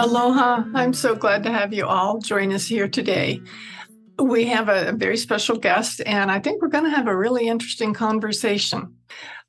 [0.00, 0.64] Aloha.
[0.74, 3.42] I'm so glad to have you all join us here today.
[4.18, 7.48] We have a, very special guest, and I think we're going to have a really
[7.48, 8.96] interesting conversation.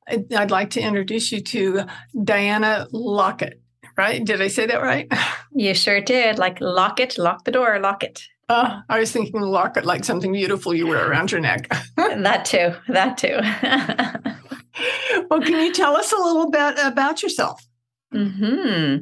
[0.10, 1.86] I'd like to introduce you to
[2.22, 3.62] Diana Lockett,
[3.98, 4.26] right?
[4.26, 5.12] Did I say that right?
[5.54, 6.38] You sure did.
[6.40, 8.22] Like lock it, lock the door, lock it.
[8.48, 11.70] Uh, I was thinking lock it like something beautiful you wear around your neck.
[11.98, 12.74] that too.
[12.88, 13.38] That too.
[15.30, 17.66] well, can you tell us a little bit about yourself?
[18.14, 18.98] Hmm.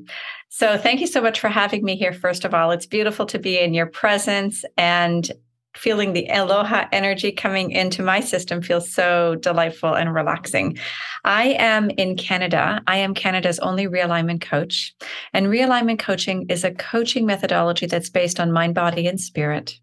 [0.50, 2.11] So, thank you so much for having me here.
[2.11, 5.31] First of all, it's beautiful to be in your presence and
[5.75, 10.77] feeling the aloha energy coming into my system feels so delightful and relaxing.
[11.23, 12.81] I am in Canada.
[12.88, 14.95] I am Canada's only realignment coach.
[15.31, 19.80] And realignment coaching is a coaching methodology that's based on mind, body, and spirit,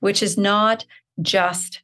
[0.00, 0.84] which is not
[1.22, 1.82] just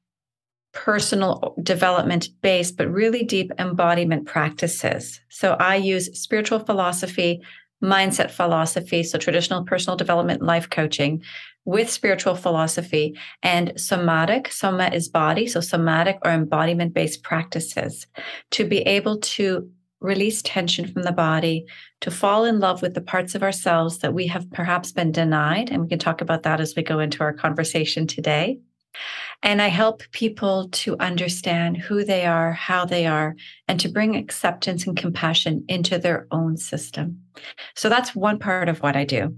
[0.73, 5.21] personal development based, but really deep embodiment practices.
[5.31, 7.43] So I use spiritual philosophy,
[7.83, 11.23] mindset philosophy, so traditional personal development life coaching
[11.65, 18.07] with spiritual philosophy and somatic, soma is body, so somatic or embodiment based practices
[18.53, 19.69] to be able to
[20.01, 21.67] release tension from the body,
[22.01, 25.71] to fall in love with the parts of ourselves that we have perhaps been denied.
[25.71, 28.61] And we can talk about that as we go into our conversation today.
[29.43, 33.37] And I help people to understand who they are, how they are,
[33.69, 37.23] and to bring acceptance and compassion into their own system.
[37.75, 39.37] So that's one part of what I do.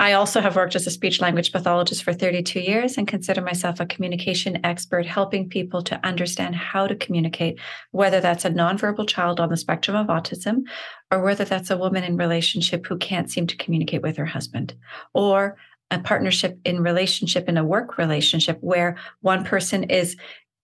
[0.00, 3.80] I also have worked as a speech language pathologist for 32 years and consider myself
[3.80, 7.58] a communication expert, helping people to understand how to communicate,
[7.90, 10.62] whether that's a nonverbal child on the spectrum of autism,
[11.10, 14.74] or whether that's a woman in relationship who can't seem to communicate with her husband,
[15.14, 15.56] or
[15.90, 20.16] a partnership in relationship in a work relationship where one person is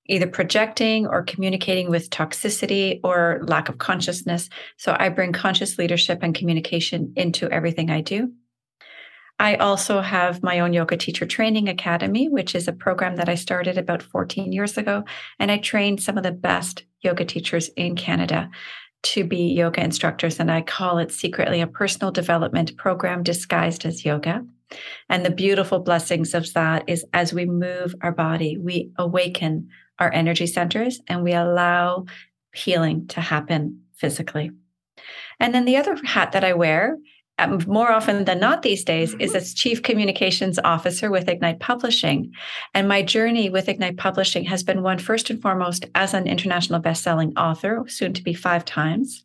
[0.06, 4.50] either projecting or communicating with toxicity or lack of consciousness.
[4.76, 8.32] So I bring conscious leadership and communication into everything I do.
[9.38, 13.34] I also have my own yoga teacher training academy, which is a program that I
[13.34, 15.04] started about 14 years ago.
[15.38, 18.50] And I trained some of the best yoga teachers in Canada
[19.02, 20.38] to be yoga instructors.
[20.38, 24.44] And I call it secretly a personal development program disguised as yoga.
[25.08, 29.68] And the beautiful blessings of that is as we move our body, we awaken
[29.98, 32.06] our energy centers and we allow
[32.54, 34.50] healing to happen physically.
[35.40, 36.96] And then the other hat that I wear
[37.38, 39.36] um, more often than not these days is mm-hmm.
[39.36, 42.32] as chief communications officer with Ignite Publishing.
[42.74, 46.78] And my journey with Ignite Publishing has been one first and foremost as an international
[46.78, 49.24] best-selling author, soon to be five times.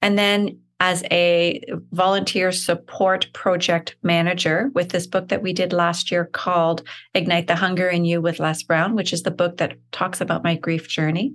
[0.00, 6.10] And then as a volunteer support project manager with this book that we did last
[6.10, 6.82] year called
[7.14, 10.44] Ignite the Hunger in You with Les Brown, which is the book that talks about
[10.44, 11.32] my grief journey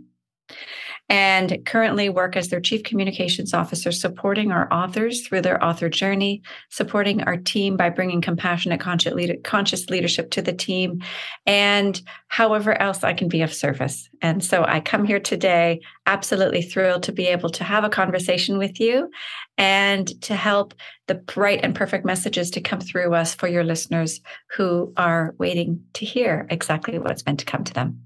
[1.10, 6.44] and currently work as their chief communications officer, supporting our authors through their author journey,
[6.70, 11.02] supporting our team by bringing compassionate, conscious leadership to the team,
[11.48, 14.08] and however else I can be of service.
[14.22, 18.60] And so I come here today absolutely thrilled to be able to have a conversation
[18.60, 19.10] with you
[19.58, 20.76] and to help
[21.08, 24.22] the bright and perfect messages to come through us for your listeners
[24.56, 28.04] who are waiting to hear exactly what's meant to come to them.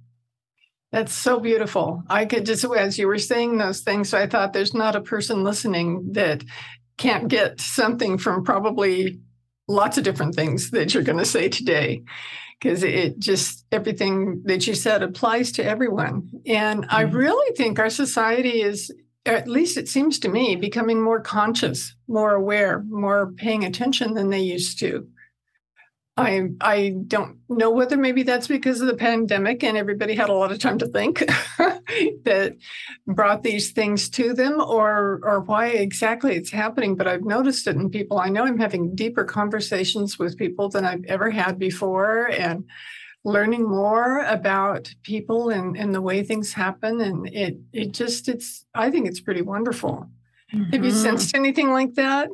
[0.94, 2.04] That's so beautiful.
[2.08, 5.44] I could just, as you were saying those things, I thought there's not a person
[5.44, 6.44] listening that
[6.98, 9.20] can't get something from probably
[9.68, 12.04] lots of different things that you're going to say today
[12.59, 16.96] because it just everything that you said applies to everyone and mm-hmm.
[16.96, 18.92] i really think our society is
[19.25, 24.30] at least it seems to me becoming more conscious more aware more paying attention than
[24.30, 25.07] they used to
[26.15, 30.33] I I don't know whether maybe that's because of the pandemic and everybody had a
[30.33, 31.19] lot of time to think
[32.25, 32.56] that
[33.07, 37.77] brought these things to them or or why exactly it's happening but I've noticed it
[37.77, 42.27] in people I know I'm having deeper conversations with people than I've ever had before
[42.27, 42.65] and
[43.25, 48.65] learning more about people and, and the way things happen and it it just it's
[48.75, 50.07] I think it's pretty wonderful.
[50.54, 50.71] Mm-hmm.
[50.74, 51.01] Have you mm-hmm.
[51.01, 52.30] sensed anything like that?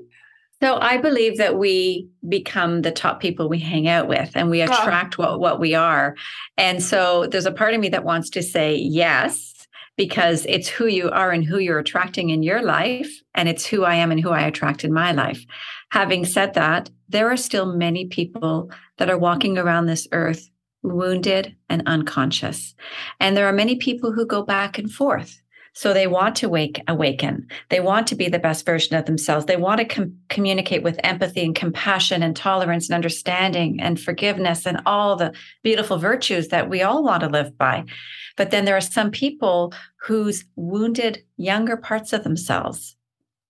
[0.61, 4.61] So I believe that we become the top people we hang out with and we
[4.61, 4.65] ah.
[4.65, 6.15] attract what, what we are.
[6.57, 9.53] And so there's a part of me that wants to say yes,
[9.95, 13.83] because it's who you are and who you're attracting in your life, and it's who
[13.83, 15.45] I am and who I attract in my life.
[15.91, 20.49] Having said that, there are still many people that are walking around this earth
[20.83, 22.75] wounded and unconscious.
[23.19, 25.41] And there are many people who go back and forth.
[25.73, 27.47] So they want to wake, awaken.
[27.69, 29.45] They want to be the best version of themselves.
[29.45, 34.65] They want to com- communicate with empathy and compassion and tolerance and understanding and forgiveness
[34.65, 35.33] and all the
[35.63, 37.85] beautiful virtues that we all want to live by.
[38.35, 42.95] But then there are some people whose wounded younger parts of themselves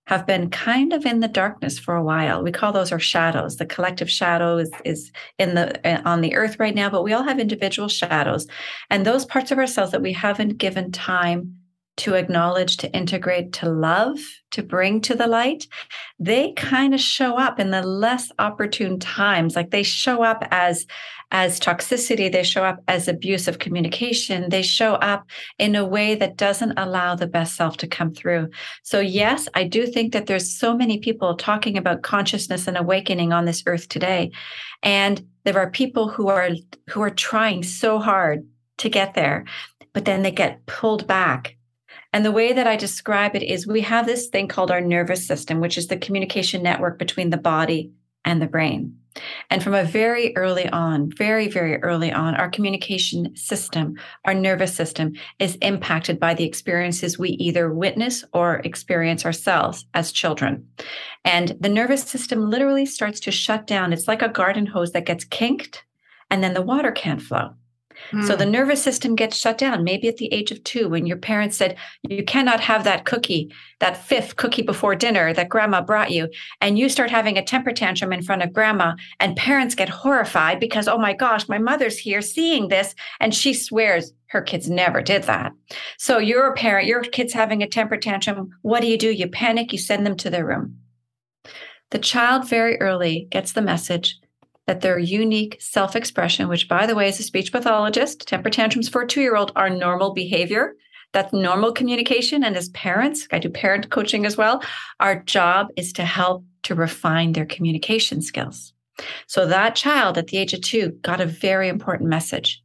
[0.10, 2.42] have been kind of in the darkness for a while.
[2.42, 3.58] We call those our shadows.
[3.58, 7.14] The collective shadow is, is in the uh, on the earth right now, but we
[7.14, 8.48] all have individual shadows.
[8.90, 11.59] And those parts of ourselves that we haven't given time
[12.00, 14.20] to acknowledge, to integrate, to love,
[14.52, 15.68] to bring to the light,
[16.18, 19.56] they kind of show up in the less opportune times.
[19.56, 20.86] Like they show up as
[21.32, 25.28] as toxicity, they show up as abuse of communication, they show up
[25.60, 28.50] in a way that doesn't allow the best self to come through.
[28.82, 33.32] So yes, I do think that there's so many people talking about consciousness and awakening
[33.32, 34.32] on this earth today.
[34.82, 36.50] And there are people who are
[36.90, 38.48] who are trying so hard
[38.78, 39.46] to get there,
[39.94, 41.58] but then they get pulled back
[42.14, 45.26] and the way that I describe it is we have this thing called our nervous
[45.26, 47.92] system, which is the communication network between the body
[48.26, 48.96] and the brain.
[49.50, 53.96] And from a very early on, very, very early on, our communication system,
[54.26, 60.12] our nervous system is impacted by the experiences we either witness or experience ourselves as
[60.12, 60.68] children.
[61.26, 63.94] And the nervous system literally starts to shut down.
[63.94, 65.84] It's like a garden hose that gets kinked
[66.30, 67.56] and then the water can't flow.
[68.26, 68.52] So the hmm.
[68.52, 71.78] nervous system gets shut down, maybe at the age of two, when your parents said,
[72.08, 76.30] You cannot have that cookie, that fifth cookie before dinner that grandma brought you.
[76.60, 80.60] And you start having a temper tantrum in front of grandma, and parents get horrified
[80.60, 82.96] because, oh my gosh, my mother's here seeing this.
[83.20, 85.52] And she swears her kids never did that.
[85.98, 88.52] So you're a parent, your kid's having a temper tantrum.
[88.62, 89.12] What do you do?
[89.12, 90.78] You panic, you send them to their room.
[91.92, 94.20] The child very early gets the message
[94.70, 98.88] that their unique self expression, which, by the way, is a speech pathologist, temper tantrums
[98.88, 100.76] for a two year old are normal behavior.
[101.12, 102.44] That's normal communication.
[102.44, 104.62] And as parents, I do parent coaching as well.
[105.00, 108.72] Our job is to help to refine their communication skills.
[109.26, 112.64] So that child at the age of two got a very important message.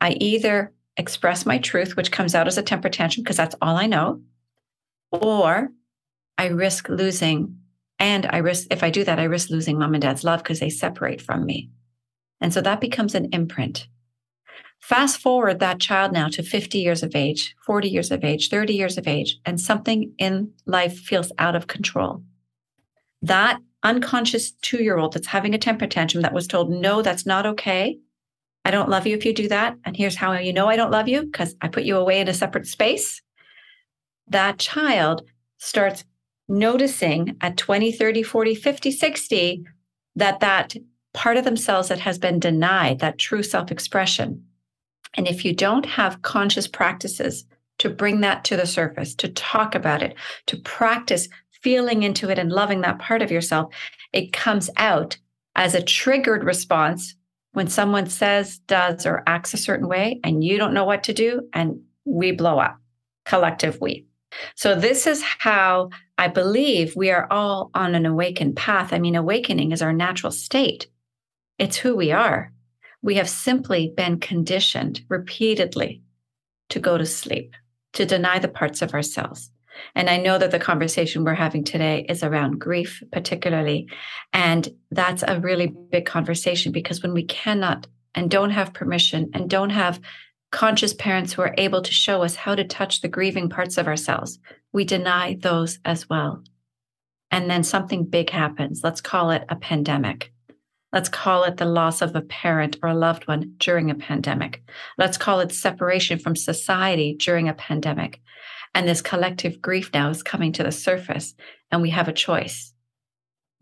[0.00, 3.76] I either express my truth, which comes out as a temper tantrum because that's all
[3.76, 4.22] I know,
[5.12, 5.70] or
[6.36, 7.61] I risk losing
[8.02, 10.58] and I risk, if I do that, I risk losing mom and dad's love because
[10.58, 11.70] they separate from me.
[12.40, 13.86] And so that becomes an imprint.
[14.80, 18.74] Fast forward that child now to 50 years of age, 40 years of age, 30
[18.74, 22.24] years of age, and something in life feels out of control.
[23.22, 27.24] That unconscious two year old that's having a temper tantrum that was told, no, that's
[27.24, 28.00] not okay.
[28.64, 29.76] I don't love you if you do that.
[29.84, 32.26] And here's how you know I don't love you because I put you away in
[32.26, 33.22] a separate space.
[34.26, 35.22] That child
[35.58, 36.02] starts
[36.48, 39.64] noticing at 20, 30, 40, 50, 60
[40.16, 40.74] that that
[41.14, 44.44] part of themselves that has been denied, that true self expression.
[45.14, 47.44] And if you don't have conscious practices
[47.78, 50.14] to bring that to the surface, to talk about it,
[50.46, 51.28] to practice
[51.62, 53.72] feeling into it and loving that part of yourself,
[54.12, 55.16] it comes out
[55.54, 57.14] as a triggered response
[57.52, 61.12] when someone says, does, or acts a certain way, and you don't know what to
[61.12, 62.78] do, and we blow up,
[63.26, 64.06] collective we.
[64.54, 68.92] So, this is how I believe we are all on an awakened path.
[68.92, 70.86] I mean, awakening is our natural state,
[71.58, 72.52] it's who we are.
[73.02, 76.02] We have simply been conditioned repeatedly
[76.68, 77.54] to go to sleep,
[77.94, 79.50] to deny the parts of ourselves.
[79.94, 83.88] And I know that the conversation we're having today is around grief, particularly.
[84.32, 89.48] And that's a really big conversation because when we cannot and don't have permission and
[89.48, 90.00] don't have
[90.52, 93.88] conscious parents who are able to show us how to touch the grieving parts of
[93.88, 94.38] ourselves,
[94.72, 96.44] we deny those as well.
[97.32, 98.82] And then something big happens.
[98.84, 100.32] Let's call it a pandemic.
[100.92, 104.62] Let's call it the loss of a parent or a loved one during a pandemic.
[104.98, 108.20] Let's call it separation from society during a pandemic.
[108.74, 111.34] And this collective grief now is coming to the surface,
[111.70, 112.74] and we have a choice.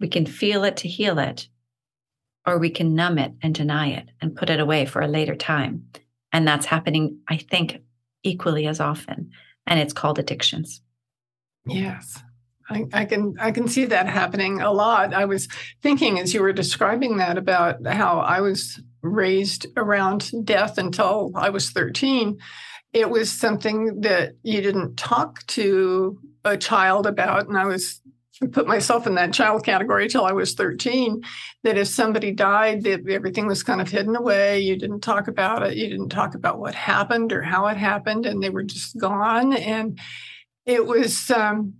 [0.00, 1.48] We can feel it to heal it,
[2.46, 5.36] or we can numb it and deny it and put it away for a later
[5.36, 5.86] time.
[6.32, 7.80] And that's happening, I think,
[8.22, 9.30] equally as often.
[9.66, 10.80] And it's called addictions.
[11.66, 12.22] Yes.
[12.68, 15.12] I, I, can I can see that happening a lot.
[15.12, 15.48] I was
[15.82, 21.50] thinking as you were describing that about how I was raised around death until I
[21.50, 22.38] was 13.
[22.92, 27.48] It was something that you didn't talk to a child about.
[27.48, 28.00] And I was
[28.48, 31.22] put myself in that child category till I was 13
[31.62, 34.60] that if somebody died, that everything was kind of hidden away.
[34.60, 35.76] You didn't talk about it.
[35.76, 39.52] You didn't talk about what happened or how it happened, and they were just gone.
[39.52, 39.98] And
[40.64, 41.74] it was, um,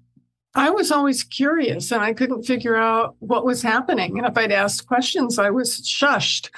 [0.55, 4.19] I was always curious and I couldn't figure out what was happening.
[4.19, 6.51] And if I'd asked questions, I was shushed.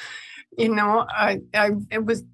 [0.56, 2.24] You know, I, I it was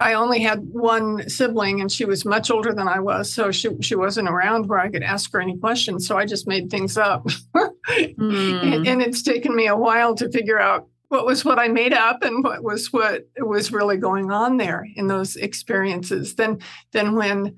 [0.00, 3.32] I only had one sibling and she was much older than I was.
[3.32, 6.06] So she, she wasn't around where I could ask her any questions.
[6.06, 7.24] So I just made things up.
[7.54, 8.16] mm.
[8.18, 11.92] and, and it's taken me a while to figure out what was what I made
[11.92, 16.36] up and what was what was really going on there in those experiences.
[16.36, 16.60] Then,
[16.92, 17.56] then when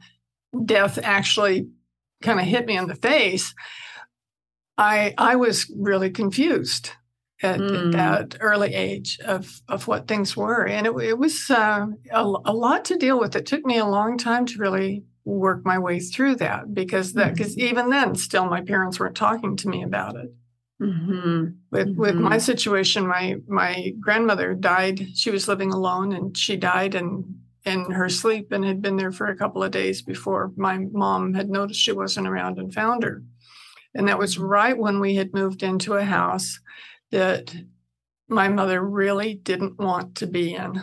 [0.65, 1.69] death actually
[2.23, 3.55] kind of hit me in the face,
[4.79, 6.91] I I was really confused
[7.43, 7.93] at, mm.
[7.93, 12.55] that early age of of what things were, and it, it was uh, a, a,
[12.55, 13.35] lot to deal with.
[13.37, 17.35] It took me a long time to really work my way through that because that
[17.35, 17.69] because mm-hmm.
[17.69, 20.33] even then, still my parents weren't talking to me about it.
[20.81, 21.45] Mm-hmm.
[21.71, 22.01] With mm-hmm.
[22.01, 22.39] with my mm-hmm.
[22.39, 25.17] situation, my my grandmother died.
[25.17, 29.13] She was living alone, and she died in in her sleep and had been there
[29.13, 33.05] for a couple of days before my mom had noticed she wasn't around and found
[33.05, 33.23] her.
[33.95, 36.59] And that was right when we had moved into a house
[37.13, 37.55] that
[38.29, 40.83] my mother really didn't want to be in.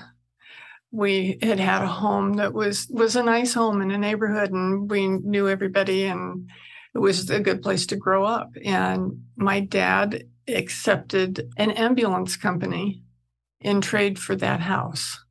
[0.92, 4.90] We had had a home that was was a nice home in a neighborhood, and
[4.90, 6.50] we knew everybody, and
[6.96, 8.52] it was a good place to grow up.
[8.64, 13.04] And my dad accepted an ambulance company
[13.62, 15.24] in trade for that house.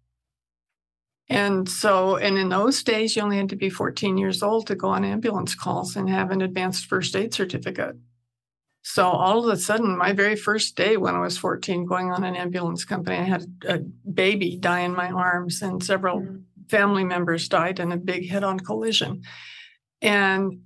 [1.28, 4.74] And so, and in those days, you only had to be 14 years old to
[4.74, 7.96] go on ambulance calls and have an advanced first aid certificate.
[8.90, 12.24] So all of a sudden, my very first day when I was 14, going on
[12.24, 16.38] an ambulance company, I had a baby die in my arms, and several mm-hmm.
[16.70, 19.24] family members died in a big head-on collision.
[20.00, 20.62] And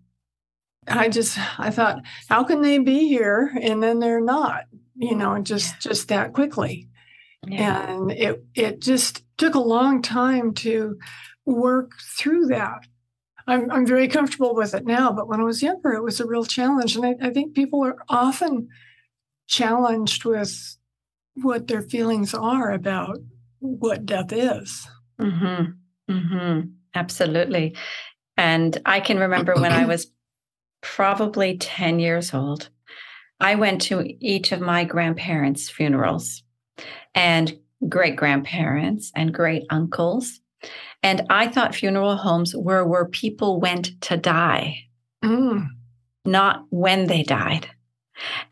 [0.86, 4.66] I just I thought, how can they be here and then they're not?
[4.94, 5.90] You know, just yeah.
[5.90, 6.88] just that quickly.
[7.48, 7.90] Yeah.
[7.90, 10.96] And it it just took a long time to
[11.44, 12.86] work through that.
[13.46, 16.26] I'm, I'm very comfortable with it now, but when I was younger, it was a
[16.26, 16.96] real challenge.
[16.96, 18.68] And I, I think people are often
[19.46, 20.76] challenged with
[21.34, 23.18] what their feelings are about
[23.60, 24.86] what death is.
[25.20, 26.12] Mm-hmm.
[26.12, 26.60] Mm-hmm.
[26.94, 27.76] Absolutely.
[28.36, 30.08] And I can remember when I was
[30.80, 32.68] probably 10 years old,
[33.40, 36.42] I went to each of my grandparents' funerals
[37.14, 37.58] and
[37.88, 40.40] great grandparents and great uncles.
[41.02, 44.86] And I thought funeral homes were where people went to die,
[45.24, 45.66] mm.
[46.24, 47.68] not when they died.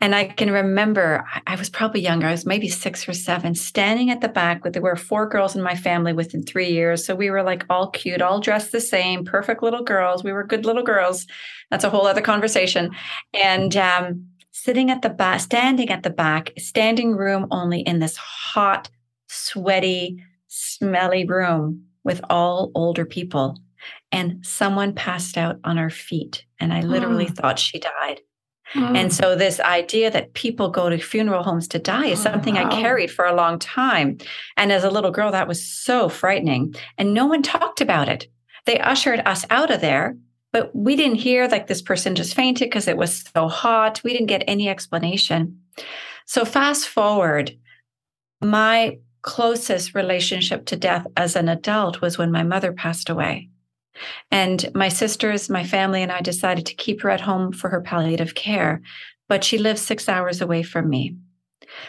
[0.01, 4.09] And I can remember I was probably younger, I was maybe six or seven, standing
[4.09, 7.05] at the back with there were four girls in my family within three years.
[7.05, 10.23] So we were like all cute, all dressed the same, perfect little girls.
[10.23, 11.25] We were good little girls.
[11.69, 12.91] That's a whole other conversation.
[13.33, 18.17] And um, sitting at the back, standing at the back, standing room only in this
[18.17, 18.89] hot,
[19.27, 23.57] sweaty, smelly room with all older people.
[24.11, 26.45] And someone passed out on our feet.
[26.59, 27.35] And I literally mm.
[27.35, 28.21] thought she died.
[28.73, 28.97] Mm.
[28.97, 32.55] And so, this idea that people go to funeral homes to die is oh, something
[32.55, 32.69] wow.
[32.69, 34.17] I carried for a long time.
[34.55, 36.75] And as a little girl, that was so frightening.
[36.97, 38.27] And no one talked about it.
[38.65, 40.15] They ushered us out of there,
[40.53, 44.01] but we didn't hear like this person just fainted because it was so hot.
[44.03, 45.59] We didn't get any explanation.
[46.25, 47.51] So, fast forward,
[48.41, 53.49] my closest relationship to death as an adult was when my mother passed away.
[54.31, 57.81] And my sisters, my family, and I decided to keep her at home for her
[57.81, 58.81] palliative care,
[59.27, 61.15] but she lived six hours away from me.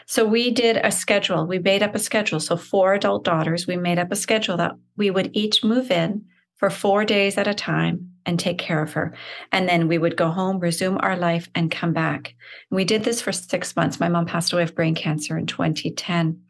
[0.06, 1.46] So we did a schedule.
[1.46, 2.40] We made up a schedule.
[2.40, 6.24] So, four adult daughters, we made up a schedule that we would each move in
[6.56, 9.12] for four days at a time and take care of her.
[9.50, 12.34] And then we would go home, resume our life, and come back.
[12.70, 13.98] We did this for six months.
[13.98, 16.40] My mom passed away of brain cancer in 2010.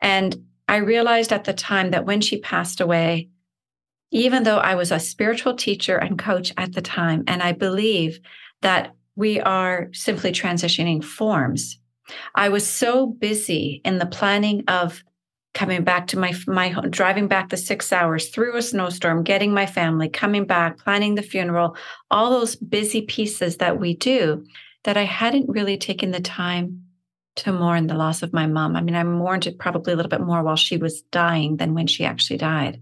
[0.00, 3.28] And I realized at the time that when she passed away,
[4.10, 8.20] even though I was a spiritual teacher and coach at the time, and I believe
[8.62, 11.78] that we are simply transitioning forms,
[12.34, 15.02] I was so busy in the planning of
[15.54, 19.64] coming back to my my driving back the 6 hours through a snowstorm getting my
[19.64, 21.74] family coming back planning the funeral
[22.10, 24.44] all those busy pieces that we do
[24.84, 26.82] that I hadn't really taken the time
[27.36, 28.76] to mourn the loss of my mom.
[28.76, 31.74] I mean, I mourned it probably a little bit more while she was dying than
[31.74, 32.80] when she actually died.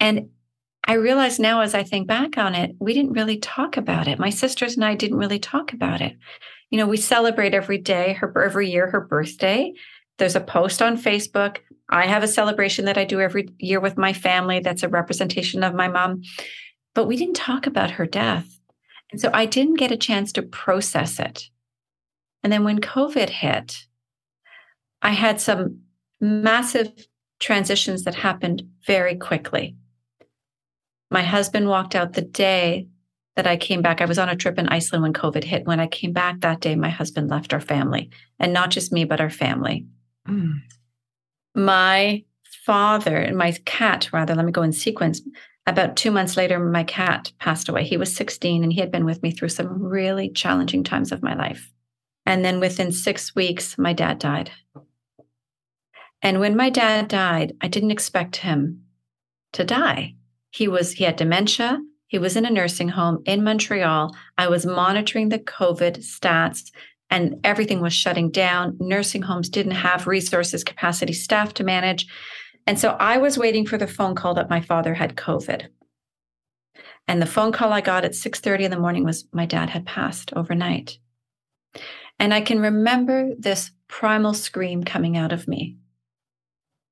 [0.00, 0.30] And
[0.84, 4.18] I realize now as I think back on it, we didn't really talk about it.
[4.18, 6.16] My sisters and I didn't really talk about it.
[6.70, 9.72] You know, we celebrate every day, her every year, her birthday.
[10.18, 11.58] There's a post on Facebook.
[11.88, 15.62] I have a celebration that I do every year with my family that's a representation
[15.62, 16.22] of my mom.
[16.94, 18.58] But we didn't talk about her death.
[19.10, 21.48] And so I didn't get a chance to process it.
[22.42, 23.76] And then when COVID hit,
[25.02, 25.80] I had some
[26.20, 26.92] massive
[27.40, 29.76] transitions that happened very quickly.
[31.10, 32.88] My husband walked out the day
[33.36, 34.00] that I came back.
[34.00, 35.66] I was on a trip in Iceland when COVID hit.
[35.66, 39.04] When I came back that day, my husband left our family, and not just me,
[39.04, 39.86] but our family.
[40.28, 40.60] Mm.
[41.54, 42.24] My
[42.66, 45.22] father and my cat, rather, let me go in sequence.
[45.66, 47.84] About two months later, my cat passed away.
[47.84, 51.22] He was 16 and he had been with me through some really challenging times of
[51.22, 51.70] my life.
[52.28, 54.50] And then within six weeks, my dad died.
[56.20, 58.84] And when my dad died, I didn't expect him
[59.54, 60.14] to die.
[60.50, 61.80] He was, he had dementia.
[62.06, 64.14] He was in a nursing home in Montreal.
[64.36, 66.70] I was monitoring the COVID stats
[67.08, 68.76] and everything was shutting down.
[68.78, 72.06] Nursing homes didn't have resources, capacity, staff to manage.
[72.66, 75.68] And so I was waiting for the phone call that my father had COVID.
[77.06, 79.86] And the phone call I got at 6:30 in the morning was my dad had
[79.86, 80.98] passed overnight.
[82.18, 85.76] And I can remember this primal scream coming out of me.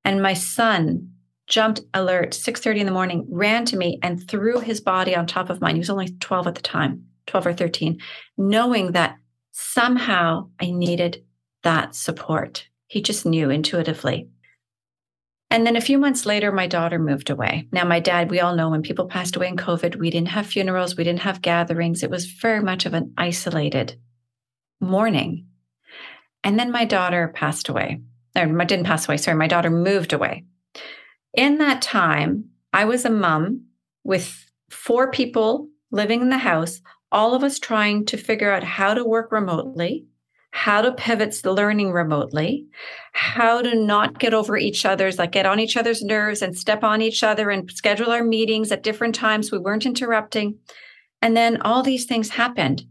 [0.03, 1.13] And my son
[1.47, 5.49] jumped alert 6:30 in the morning, ran to me and threw his body on top
[5.49, 5.75] of mine.
[5.75, 7.99] He was only 12 at the time, 12 or 13,
[8.37, 9.17] knowing that
[9.51, 11.23] somehow I needed
[11.63, 12.67] that support.
[12.87, 14.29] He just knew intuitively.
[15.49, 17.67] And then a few months later, my daughter moved away.
[17.71, 20.45] Now, my dad, we all know when people passed away in COVID, we didn't have
[20.45, 22.03] funerals, we didn't have gatherings.
[22.03, 23.97] It was very much of an isolated
[24.79, 25.47] mourning.
[26.43, 28.01] And then my daughter passed away,
[28.35, 30.45] or didn't pass away, sorry, my daughter moved away.
[31.33, 33.65] In that time, I was a mom
[34.03, 36.81] with four people living in the house,
[37.11, 40.05] all of us trying to figure out how to work remotely
[40.57, 42.65] how to pivot learning remotely,
[43.13, 46.83] how to not get over each other's, like get on each other's nerves and step
[46.83, 49.51] on each other and schedule our meetings at different times.
[49.51, 50.57] We weren't interrupting.
[51.21, 52.85] And then all these things happened.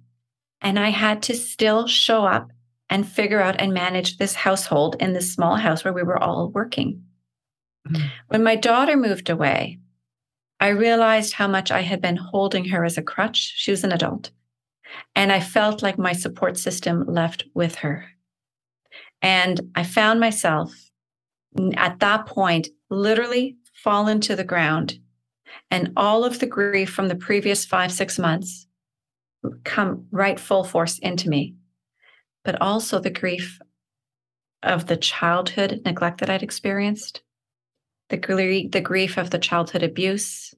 [0.67, 2.51] And I had to still show up
[2.91, 6.51] and figure out and manage this household in this small house where we were all
[6.51, 7.05] working.
[7.89, 8.05] Mm-hmm.
[8.27, 9.79] When my daughter moved away,
[10.59, 13.55] I realized how much I had been holding her as a crutch.
[13.55, 14.33] She was an adult.
[15.15, 18.05] And I felt like my support system left with her.
[19.23, 20.75] And I found myself
[21.77, 24.99] at that point literally fallen to the ground.
[25.71, 28.66] And all of the grief from the previous five, six months
[29.65, 31.55] come right full force into me.
[32.45, 33.61] But also the grief
[34.63, 37.23] of the childhood neglect that I'd experienced,
[38.09, 40.55] the, gr- the grief of the childhood abuse,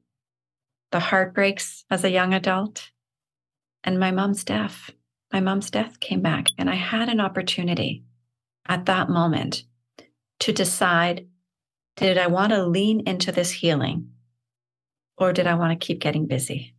[0.92, 2.90] the heartbreaks as a young adult,
[3.85, 4.90] and my mom's death.
[5.33, 8.05] My mom's death came back, and I had an opportunity
[8.66, 9.64] at that moment
[10.40, 11.27] to decide
[11.96, 14.11] did I want to lean into this healing
[15.16, 16.74] or did I want to keep getting busy?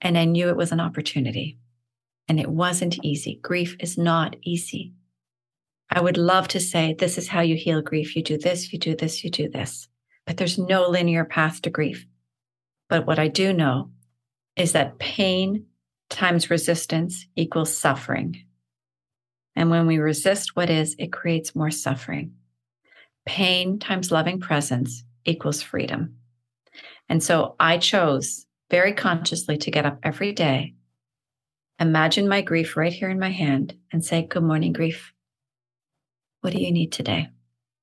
[0.00, 1.58] And I knew it was an opportunity
[2.28, 3.38] and it wasn't easy.
[3.42, 4.92] Grief is not easy.
[5.90, 8.16] I would love to say, this is how you heal grief.
[8.16, 9.88] You do this, you do this, you do this.
[10.26, 12.06] But there's no linear path to grief.
[12.88, 13.90] But what I do know
[14.56, 15.66] is that pain
[16.10, 18.44] times resistance equals suffering.
[19.54, 22.34] And when we resist what is, it creates more suffering.
[23.24, 26.16] Pain times loving presence equals freedom.
[27.08, 30.74] And so I chose very consciously to get up every day,
[31.78, 35.12] imagine my grief right here in my hand, and say, Good morning, grief.
[36.40, 37.30] What do you need today?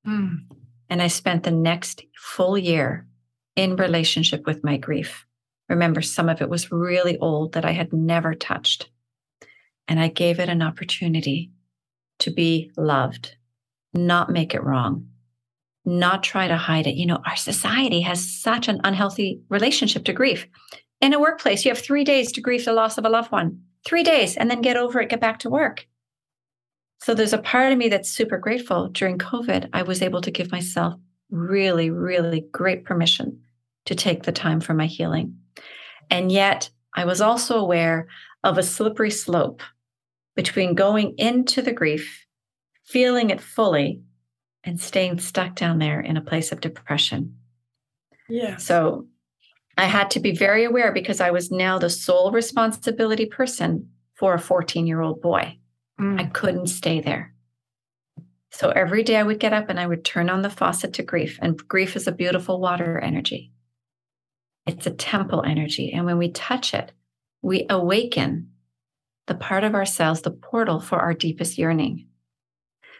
[0.08, 0.46] Mm.
[0.90, 3.08] And I spent the next full year
[3.56, 5.26] in relationship with my grief.
[5.70, 8.90] Remember, some of it was really old that I had never touched.
[9.88, 11.52] And I gave it an opportunity
[12.20, 13.36] to be loved,
[13.94, 15.08] not make it wrong,
[15.86, 16.96] not try to hide it.
[16.96, 20.48] You know, our society has such an unhealthy relationship to grief.
[21.02, 23.62] In a workplace, you have three days to grieve the loss of a loved one,
[23.86, 25.86] three days, and then get over it, get back to work.
[27.02, 28.88] So there's a part of me that's super grateful.
[28.88, 30.94] During COVID, I was able to give myself
[31.30, 33.42] really, really great permission
[33.86, 35.38] to take the time for my healing.
[36.10, 38.08] And yet, I was also aware
[38.44, 39.62] of a slippery slope
[40.36, 42.26] between going into the grief,
[42.86, 44.02] feeling it fully,
[44.64, 47.38] and staying stuck down there in a place of depression.
[48.30, 48.58] Yeah.
[48.58, 49.08] So
[49.78, 54.34] I had to be very aware because I was now the sole responsibility person for
[54.34, 55.58] a 14 year old boy.
[56.00, 56.20] Mm.
[56.20, 57.34] I couldn't stay there.
[58.52, 61.04] So every day I would get up and I would turn on the faucet to
[61.04, 61.40] grief.
[61.42, 63.52] And grief is a beautiful water energy.
[64.68, 65.92] It's a temple energy.
[65.92, 66.92] And when we touch it,
[67.42, 68.52] we awaken
[69.26, 72.08] the part of ourselves, the portal for our deepest yearning.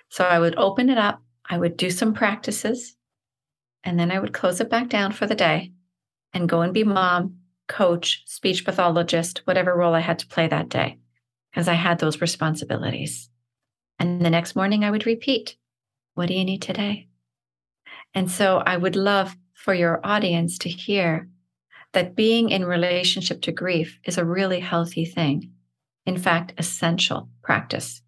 [0.10, 2.96] So I would open it up, I would do some practices,
[3.84, 5.72] and then I would close it back down for the day
[6.34, 10.70] and go and be mom, coach, speech pathologist, whatever role I had to play that
[10.70, 11.00] day,
[11.52, 13.30] because I had those responsibilities.
[14.00, 15.56] And the next morning I would repeat,
[16.16, 17.08] What do you need today?
[18.14, 21.30] And so I would love for your audience to hear
[21.94, 25.52] that being in relationship to grief is a really healthy thing.
[26.06, 28.03] In fact, essential practice.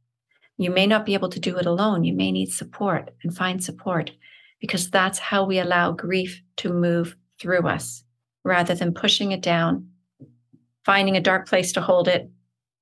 [0.57, 2.03] You may not be able to do it alone.
[2.03, 4.11] You may need support and find support
[4.61, 8.03] because that's how we allow grief to move through us
[8.43, 9.89] rather than pushing it down,
[10.85, 12.29] finding a dark place to hold it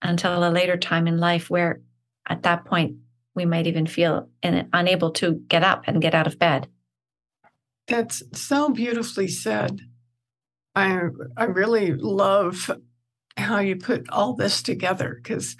[0.02, 1.82] until a later time in life where
[2.28, 2.98] at that point
[3.36, 6.68] we might even feel in, unable to get up and get out of bed.
[7.88, 9.82] That's so beautifully said.
[10.76, 11.02] I
[11.36, 12.70] I really love
[13.38, 15.56] how you put all this together because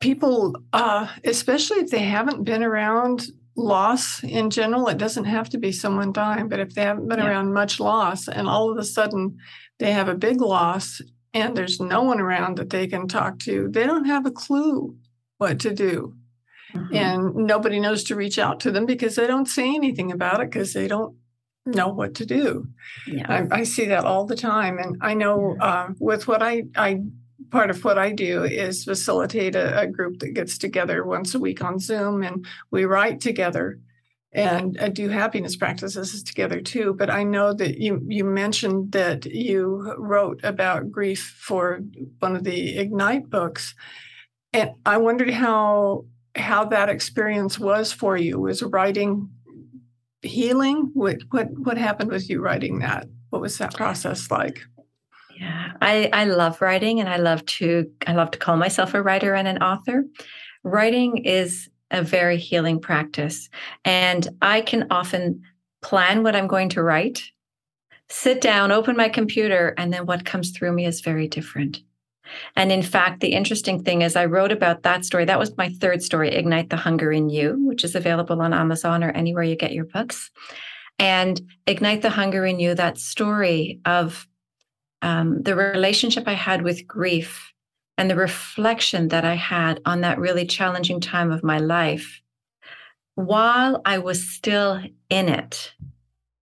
[0.00, 5.58] people, uh, especially if they haven't been around loss in general, it doesn't have to
[5.58, 7.28] be someone dying, but if they haven't been yeah.
[7.28, 9.36] around much loss and all of a sudden
[9.78, 11.00] they have a big loss
[11.34, 14.96] and there's no one around that they can talk to, they don't have a clue
[15.38, 16.14] what to do.
[16.74, 16.94] Mm-hmm.
[16.94, 20.50] And nobody knows to reach out to them because they don't say anything about it
[20.50, 21.16] because they don't
[21.64, 22.68] know what to do.
[23.06, 23.46] Yeah.
[23.50, 24.78] I, I, see that all the time.
[24.78, 27.02] And I know uh, with what I, I
[27.50, 31.38] part of what I do is facilitate a, a, group that gets together once a
[31.38, 33.78] week on Zoom and we write together
[34.32, 36.94] and uh, do happiness practices together too.
[36.94, 41.80] But I know that you you mentioned that you wrote about grief for
[42.18, 43.74] one of the Ignite books,
[44.52, 48.38] and I wondered how how that experience was for you.
[48.38, 49.30] Was writing
[50.22, 50.90] healing?
[50.92, 53.08] What what what happened with you writing that?
[53.30, 54.60] What was that process like?
[55.40, 59.02] Yeah, I, I love writing and I love to I love to call myself a
[59.02, 60.04] writer and an author.
[60.64, 63.48] Writing is a very healing practice.
[63.84, 65.42] And I can often
[65.82, 67.22] plan what I'm going to write,
[68.08, 71.78] sit down, open my computer, and then what comes through me is very different.
[72.56, 75.24] And in fact, the interesting thing is, I wrote about that story.
[75.24, 79.02] That was my third story, Ignite the Hunger in You, which is available on Amazon
[79.02, 80.30] or anywhere you get your books.
[80.98, 84.26] And Ignite the Hunger in You, that story of
[85.02, 87.52] um, the relationship I had with grief
[87.96, 92.20] and the reflection that I had on that really challenging time of my life
[93.16, 94.80] while I was still
[95.10, 95.72] in it.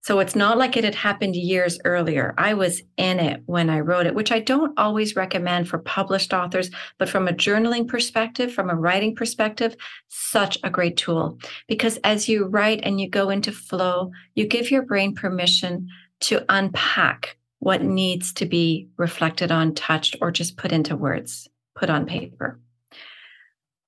[0.03, 2.33] So it's not like it had happened years earlier.
[2.39, 6.33] I was in it when I wrote it, which I don't always recommend for published
[6.33, 9.75] authors, but from a journaling perspective, from a writing perspective,
[10.07, 11.39] such a great tool.
[11.67, 15.89] Because as you write and you go into flow, you give your brain permission
[16.21, 21.91] to unpack what needs to be reflected on, touched, or just put into words, put
[21.91, 22.61] on paper.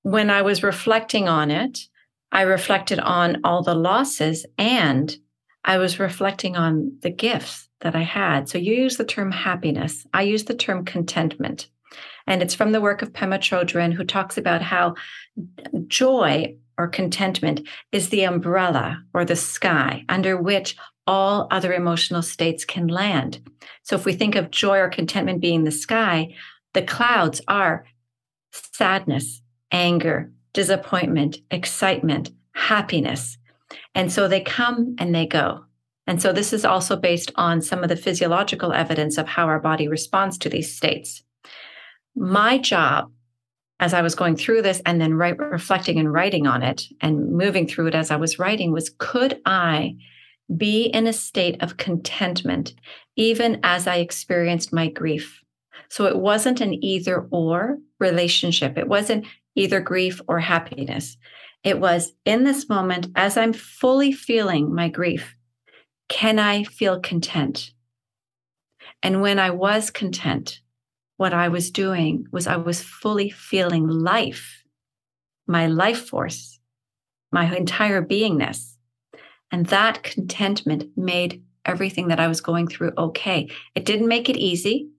[0.01, 1.79] When I was reflecting on it,
[2.31, 5.15] I reflected on all the losses and
[5.63, 8.49] I was reflecting on the gifts that I had.
[8.49, 11.67] So you use the term happiness, I use the term contentment.
[12.27, 14.95] And it's from the work of Pema Chodron, who talks about how
[15.87, 20.75] joy or contentment is the umbrella or the sky under which
[21.09, 23.41] all other emotional states can land.
[23.81, 26.35] So if we think of joy or contentment being the sky,
[26.75, 27.85] the clouds are
[28.51, 29.41] sadness,
[29.71, 33.39] anger, disappointment, excitement, happiness.
[33.95, 35.65] And so they come and they go.
[36.05, 39.59] And so this is also based on some of the physiological evidence of how our
[39.59, 41.23] body responds to these states.
[42.15, 43.11] My job
[43.79, 47.67] as I was going through this and then reflecting and writing on it and moving
[47.67, 49.95] through it as I was writing was could I
[50.55, 52.73] be in a state of contentment,
[53.15, 55.41] even as I experienced my grief.
[55.89, 58.77] So it wasn't an either or relationship.
[58.77, 61.17] It wasn't either grief or happiness.
[61.63, 65.35] It was in this moment, as I'm fully feeling my grief,
[66.07, 67.71] can I feel content?
[69.03, 70.61] And when I was content,
[71.17, 74.63] what I was doing was I was fully feeling life,
[75.47, 76.59] my life force,
[77.31, 78.75] my entire beingness.
[79.51, 83.49] And that contentment made everything that I was going through okay.
[83.75, 84.89] It didn't make it easy.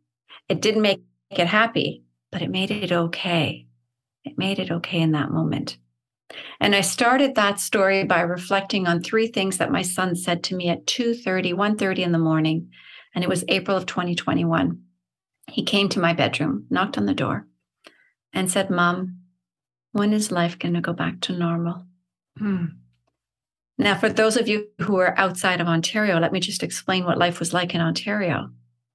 [0.49, 3.67] It didn't make it happy, but it made it okay.
[4.25, 5.79] It made it okay in that moment.
[6.61, 10.55] And I started that story by reflecting on three things that my son said to
[10.55, 12.71] me at 2:30, 1:30 in the morning,
[13.15, 14.83] and it was April of 2021.
[15.49, 17.49] He came to my bedroom, knocked on the door,
[18.33, 19.19] and said, "Mom,
[19.93, 21.87] when is life going to go back to normal?"
[22.39, 22.67] Hmm.
[23.81, 27.17] Now, for those of you who are outside of Ontario, let me just explain what
[27.17, 28.51] life was like in Ontario.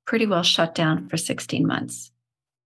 [0.06, 2.12] Pretty well shut down for 16 months.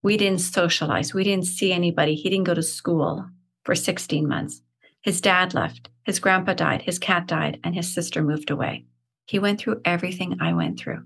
[0.02, 1.14] We didn't socialize.
[1.14, 2.14] We didn't see anybody.
[2.14, 3.24] He didn't go to school
[3.64, 4.60] for 16 months.
[5.00, 5.88] His dad left.
[6.04, 6.82] His grandpa died.
[6.82, 7.58] His cat died.
[7.64, 8.84] And his sister moved away.
[9.24, 11.02] He went through everything I went through.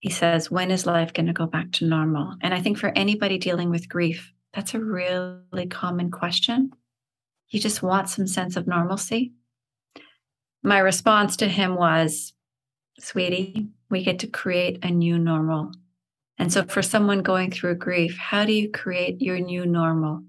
[0.00, 2.34] He says, When is life going to go back to normal?
[2.42, 6.72] And I think for anybody dealing with grief, that's a really common question.
[7.48, 9.32] You just want some sense of normalcy.
[10.64, 12.32] My response to him was,
[12.98, 15.72] Sweetie, we get to create a new normal.
[16.38, 20.24] And so, for someone going through grief, how do you create your new normal?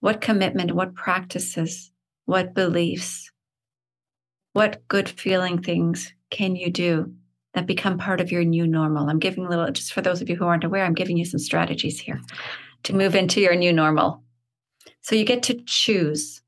[0.00, 1.92] What commitment, what practices,
[2.24, 3.30] what beliefs,
[4.54, 7.14] what good feeling things can you do
[7.54, 9.08] that become part of your new normal?
[9.08, 11.40] I'm giving little, just for those of you who aren't aware, I'm giving you some
[11.40, 12.20] strategies here
[12.82, 14.24] to move into your new normal.
[15.02, 16.39] So you get to choose.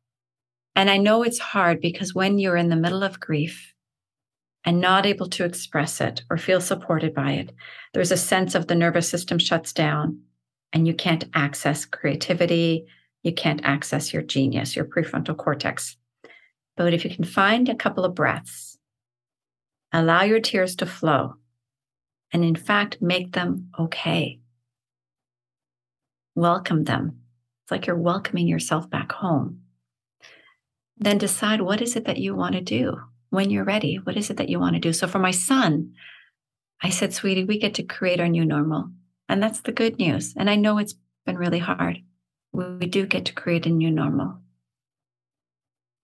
[0.75, 3.75] And I know it's hard because when you're in the middle of grief
[4.65, 7.53] and not able to express it or feel supported by it,
[7.93, 10.21] there's a sense of the nervous system shuts down
[10.73, 12.87] and you can't access creativity.
[13.23, 15.97] You can't access your genius, your prefrontal cortex.
[16.77, 18.79] But if you can find a couple of breaths,
[19.93, 21.35] allow your tears to flow,
[22.33, 24.41] and in fact, make them okay.
[26.35, 27.19] Welcome them.
[27.63, 29.62] It's like you're welcoming yourself back home.
[31.03, 32.97] Then decide what is it that you want to do
[33.31, 33.97] when you're ready.
[33.97, 34.93] What is it that you want to do?
[34.93, 35.95] So for my son,
[36.81, 38.91] I said, sweetie, we get to create our new normal.
[39.29, 40.35] And that's the good news.
[40.37, 40.95] And I know it's
[41.27, 41.99] been really hard.
[42.53, 44.38] We do get to create a new normal.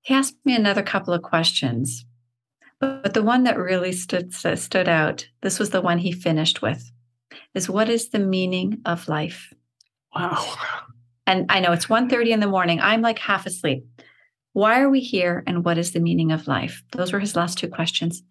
[0.02, 2.04] He asked me another couple of questions,
[2.80, 6.90] but the one that really stood, stood out, this was the one he finished with,
[7.54, 9.52] is what is the meaning of life?
[10.14, 10.56] Wow.
[11.26, 12.80] And I know it's 1.30 in the morning.
[12.80, 13.84] I'm like half asleep.
[14.58, 16.82] Why are we here and what is the meaning of life?
[16.90, 18.24] Those were his last two questions.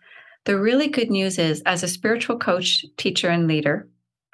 [0.44, 3.88] The really good news is, as a spiritual coach, teacher, and leader,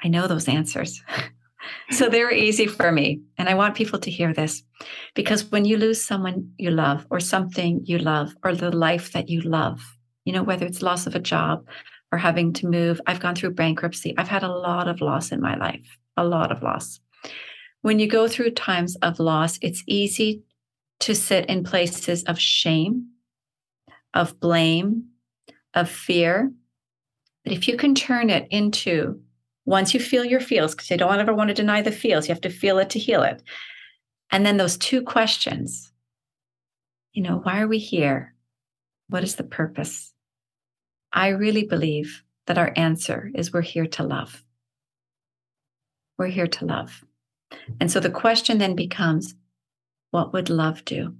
[0.03, 1.03] I know those answers.
[1.91, 3.21] so they're easy for me.
[3.37, 4.63] And I want people to hear this
[5.13, 9.29] because when you lose someone you love, or something you love, or the life that
[9.29, 9.79] you love,
[10.25, 11.63] you know, whether it's loss of a job
[12.11, 14.15] or having to move, I've gone through bankruptcy.
[14.17, 15.85] I've had a lot of loss in my life,
[16.17, 16.99] a lot of loss.
[17.83, 20.41] When you go through times of loss, it's easy
[21.01, 23.09] to sit in places of shame,
[24.13, 25.05] of blame,
[25.73, 26.51] of fear.
[27.43, 29.19] But if you can turn it into
[29.65, 32.33] once you feel your feels, because you don't ever want to deny the feels, you
[32.33, 33.41] have to feel it to heal it.
[34.31, 35.93] And then those two questions
[37.13, 38.33] you know, why are we here?
[39.07, 40.11] What is the purpose?
[41.11, 44.43] I really believe that our answer is we're here to love.
[46.17, 47.03] We're here to love.
[47.79, 49.35] And so the question then becomes
[50.13, 51.15] what would love do?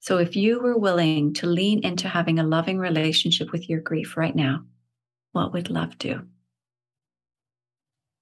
[0.00, 4.16] So if you were willing to lean into having a loving relationship with your grief
[4.16, 4.64] right now,
[5.30, 6.22] what would love do?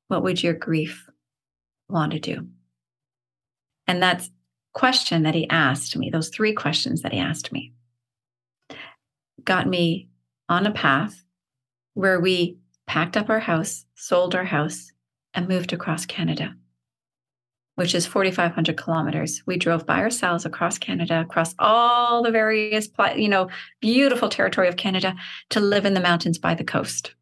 [0.08, 1.08] What would your grief
[1.88, 2.46] want to do?
[3.86, 4.28] And that
[4.74, 7.72] question that he asked me, those three questions that he asked me,
[9.42, 10.10] got me
[10.50, 11.24] on a path
[11.94, 14.92] where we packed up our house, sold our house,
[15.32, 16.54] and moved across Canada,
[17.76, 19.42] which is 4,500 kilometers.
[19.46, 23.48] We drove by ourselves across Canada, across all the various, you know,
[23.80, 25.14] beautiful territory of Canada
[25.50, 27.14] to live in the mountains by the coast.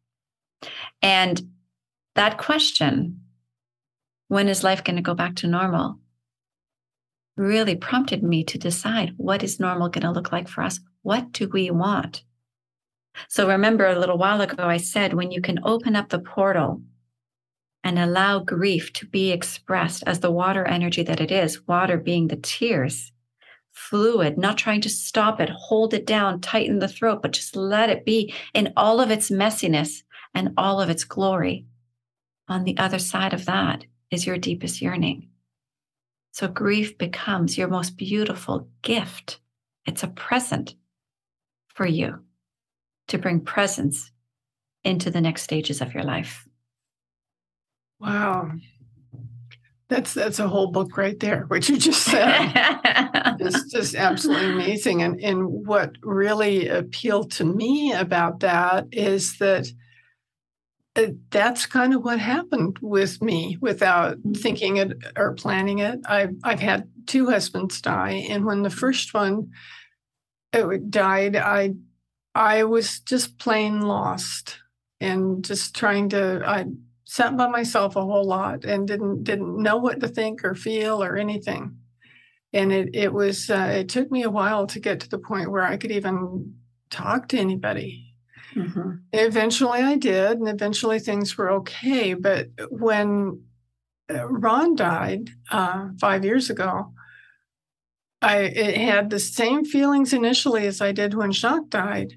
[1.01, 1.49] And
[2.15, 3.21] that question,
[4.29, 5.99] when is life going to go back to normal,
[7.35, 10.79] really prompted me to decide what is normal going to look like for us?
[11.01, 12.23] What do we want?
[13.27, 16.81] So remember a little while ago, I said when you can open up the portal
[17.85, 22.27] and allow grief to be expressed as the water energy that it is, water being
[22.27, 23.13] the tears,
[23.71, 27.89] fluid, not trying to stop it, hold it down, tighten the throat, but just let
[27.89, 31.65] it be in all of its messiness and all of its glory
[32.47, 35.29] on the other side of that is your deepest yearning.
[36.31, 39.39] So grief becomes your most beautiful gift.
[39.85, 40.75] It's a present
[41.67, 42.19] for you
[43.07, 44.11] to bring presence
[44.83, 46.47] into the next stages of your life.
[47.99, 48.51] Wow.
[49.87, 52.51] That's that's a whole book right there, what you just said.
[53.39, 55.03] it's just absolutely amazing.
[55.03, 59.67] And and what really appealed to me about that is that
[60.95, 65.99] uh, that's kind of what happened with me without thinking it or planning it.
[66.07, 69.51] I've I've had two husbands die, and when the first one
[70.53, 71.75] uh, died, I
[72.33, 74.57] I was just plain lost
[74.99, 76.41] and just trying to.
[76.45, 76.65] I
[77.05, 81.03] sat by myself a whole lot and didn't didn't know what to think or feel
[81.03, 81.77] or anything.
[82.53, 85.51] And it it was uh, it took me a while to get to the point
[85.51, 86.55] where I could even
[86.89, 88.05] talk to anybody
[88.55, 88.91] Mm-hmm.
[89.11, 92.13] Eventually I did, and eventually things were okay.
[92.13, 93.43] But when
[94.09, 96.93] uh, Ron died uh, five years ago,
[98.21, 102.13] I it had the same feelings initially as I did when Jacques died.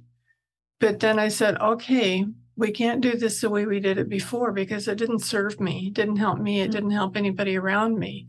[0.81, 2.25] But then I said, okay,
[2.59, 5.87] we can't do this the way we did it before because it didn't serve me,
[5.87, 6.73] it didn't help me, it Mm-hmm.
[6.73, 8.27] didn't help anybody around me.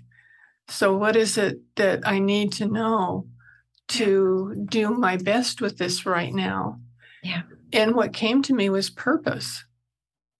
[0.67, 3.27] So, what is it that I need to know
[3.89, 6.79] to do my best with this right now?
[7.23, 7.41] Yeah.
[7.73, 9.65] And what came to me was purpose.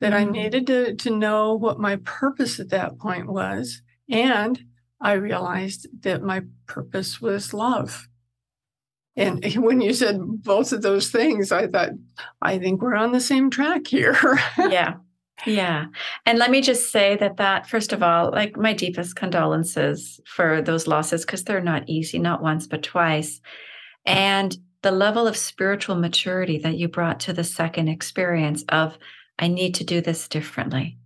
[0.02, 0.32] That I Mhm.
[0.32, 3.82] needed to, to know what my purpose at that point was.
[4.10, 4.63] And
[5.02, 8.09] I realized that my purpose was love.
[9.19, 11.91] And when you said both of those things, I thought,
[12.41, 14.17] I think we're on the same track here.
[14.58, 14.95] yeah.
[15.45, 15.86] Yeah.
[16.25, 20.62] And let me just say that that first of all, like my deepest condolences for
[20.62, 23.39] those losses because they're not easy, not once but twice.
[24.05, 28.97] And the level of spiritual maturity that you brought to the second experience of
[29.38, 30.99] I need to do this differently.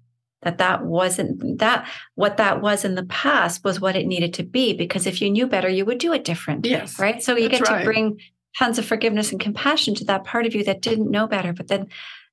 [0.44, 4.44] That that wasn't that what that was in the past was what it needed to
[4.44, 6.66] be because if you knew better you would do it different.
[6.66, 7.00] yes.
[7.00, 7.22] Right?
[7.24, 7.80] So you get right.
[7.80, 8.20] to bring
[8.58, 11.68] tons of forgiveness and compassion to that part of you that didn't know better but
[11.68, 11.88] then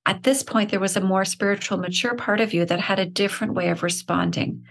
[0.07, 3.07] at this point there was a more spiritual mature part of you that had a
[3.07, 4.65] different way of responding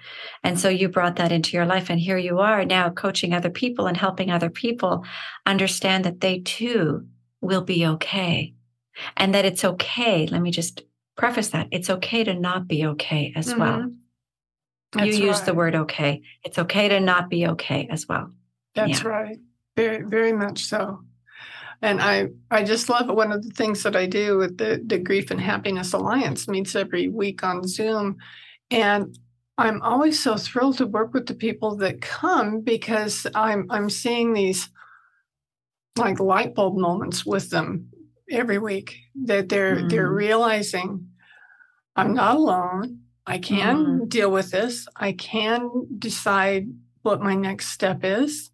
[0.43, 3.49] and so you brought that into your life and here you are now coaching other
[3.49, 5.05] people and helping other people
[5.45, 7.05] understand that they too
[7.41, 8.53] will be okay
[9.17, 10.83] and that it's okay let me just
[11.19, 13.95] preface that it's okay to not be okay as well Mhm.
[14.95, 18.31] you That's use the word okay it's okay to not be okay as well
[18.75, 19.37] That's right.
[19.75, 21.01] Very, very much so.
[21.81, 23.15] And I, I just love it.
[23.15, 26.75] One of the things that I do with the, the Grief and Happiness Alliance meets
[26.75, 28.17] every week on Zoom.
[28.71, 29.17] And
[29.57, 34.33] I'm always so thrilled to work with the people that come because I'm I'm seeing
[34.33, 34.69] these
[35.97, 37.89] like light bulb moments with them
[38.31, 40.15] every week that they're they're Mm.
[40.15, 41.07] realizing
[41.95, 42.99] I'm not alone.
[43.25, 44.87] I can deal with this.
[44.95, 46.67] I can decide
[47.01, 48.51] what my next step is.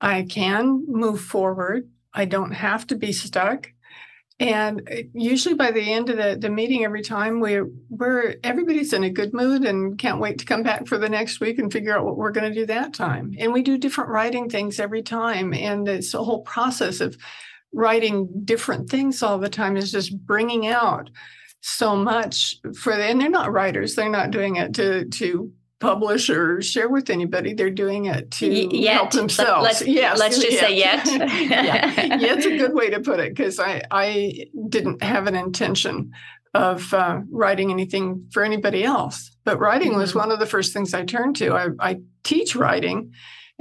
[0.00, 1.90] I can move forward.
[2.14, 3.70] I don't have to be stuck.
[4.40, 8.92] And uh, usually by the end of the, the meeting, every time we're we're everybody's
[8.92, 11.72] in a good mood and can't wait to come back for the next week and
[11.72, 13.34] figure out what we're going to do that time.
[13.38, 15.52] And we do different writing things every time.
[15.54, 17.16] And it's a whole process of
[17.72, 21.10] writing different things all the time is just bringing out
[21.60, 23.10] so much for them.
[23.12, 23.94] and they're not writers.
[23.94, 27.54] They're not doing it to to publish or share with anybody.
[27.54, 28.94] They're doing it to yet.
[28.94, 29.64] help themselves.
[29.64, 31.06] let's- yes, let's just say yet.
[31.06, 36.12] yeah, it's a good way to put it because I I didn't have an intention
[36.54, 40.16] of uh, writing anything for anybody else, but writing was Mhm.
[40.16, 41.54] one of the first things I turned to.
[41.54, 43.12] I, I teach writing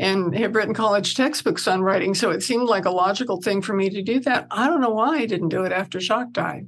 [0.01, 3.73] and have written college textbooks on writing, so it seemed like a logical thing for
[3.73, 4.47] me to do that.
[4.51, 6.67] I don't know why I didn't do it after Shock died,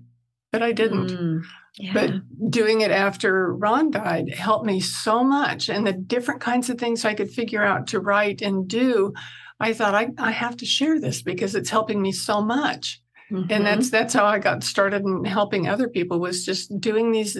[0.52, 1.42] but I didn't Mm,
[1.78, 1.94] yeah.
[1.94, 5.70] but doing it after Ron died helped me so much.
[5.70, 9.14] And the different kinds of things I could figure out to write and do,
[9.60, 13.02] I thought I, I have to share this because it's helping me so much.
[13.32, 13.48] Mhm.
[13.50, 17.36] And that's that's how I got started in helping other people was just doing these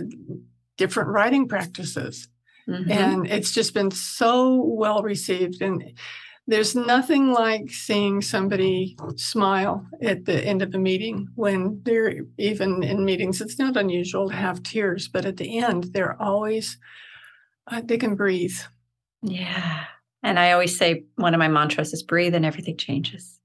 [0.78, 2.28] different writing practices.
[2.68, 2.90] Mhm.
[2.90, 5.62] And it's just been so well received.
[5.62, 5.84] And
[6.48, 12.84] there's nothing like seeing somebody smile at the end of a meeting when they're even
[12.84, 13.42] in meetings.
[13.42, 16.78] It's not unusual to have tears, but at the end, they're always,
[17.68, 18.56] uh, they can breathe.
[19.22, 19.86] yeah.
[20.26, 23.40] And I always say one of my mantras is breathe and everything changes.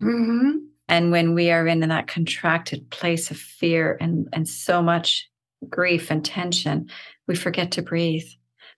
[0.00, 0.50] hmm
[0.88, 5.28] And when we are in that contracted place of fear and, and so much
[5.68, 6.88] grief and tension,
[7.28, 8.26] we forget to breathe.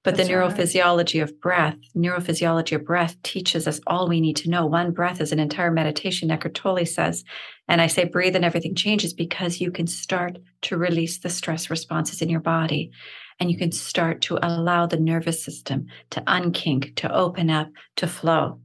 [0.04, 0.50] But That's the right.
[0.50, 4.66] neurophysiology of breath, neurophysiology of breath teaches us all we need to know.
[4.66, 7.24] One breath is an entire meditation, Eckhart Tolle says.
[7.68, 11.70] And I say breathe and everything changes because you can start to release the stress
[11.70, 12.90] responses in your body.
[13.38, 18.06] And you can start to allow the nervous system to unkink, to open up, to
[18.06, 18.60] flow.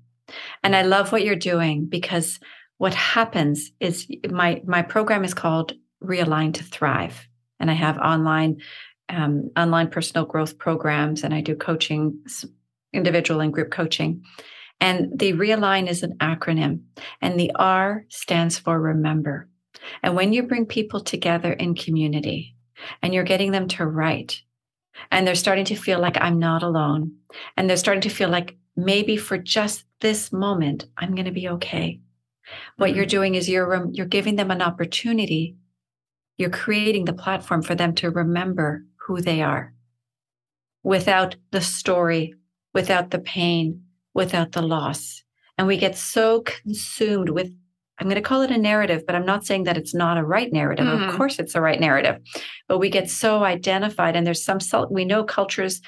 [0.63, 2.39] And I love what you're doing because
[2.77, 5.73] what happens is my my program is called
[6.03, 7.27] Realign to Thrive,
[7.59, 8.61] and I have online
[9.09, 12.19] um, online personal growth programs, and I do coaching,
[12.93, 14.23] individual and group coaching.
[14.79, 16.81] And the Realign is an acronym,
[17.21, 19.49] and the R stands for remember.
[20.03, 22.55] And when you bring people together in community,
[23.01, 24.41] and you're getting them to write,
[25.11, 27.15] and they're starting to feel like I'm not alone,
[27.55, 31.49] and they're starting to feel like maybe for just this moment, I'm going to be
[31.49, 31.99] okay.
[32.77, 35.57] What you're doing is you're you're giving them an opportunity.
[36.37, 39.73] You're creating the platform for them to remember who they are
[40.83, 42.33] without the story,
[42.73, 43.83] without the pain,
[44.13, 45.23] without the loss.
[45.57, 47.51] And we get so consumed with
[47.99, 50.23] I'm going to call it a narrative, but I'm not saying that it's not a
[50.23, 50.85] right narrative.
[50.85, 51.09] Mhm.
[51.09, 52.17] Of course, it's a right narrative,
[52.67, 54.59] but we get so identified, and there's some
[54.91, 55.81] we know cultures